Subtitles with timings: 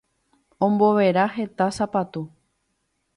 [0.67, 2.25] Ombovera heta sapatu.